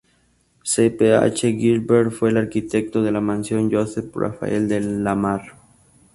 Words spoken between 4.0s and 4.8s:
Raphael